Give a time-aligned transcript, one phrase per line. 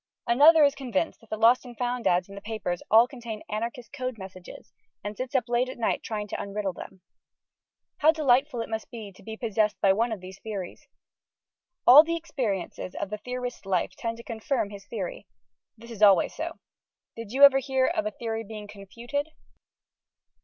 [0.25, 3.93] Another is convinced that the Lost and Found ads in the papers all contain anarchist
[3.93, 7.01] code messages, and sits up late at night trying to unriddle them.
[7.97, 10.87] How delightful it must be to be possessed by one of these Theories!
[11.85, 15.27] All the experiences of the theorist's life tend to confirm his Theory.
[15.77, 16.53] This is always so.
[17.15, 19.29] Did you ever hear of a Theory being confuted?